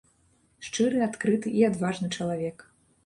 [0.67, 2.57] Шчыры, адкрыты і адважны чалавек.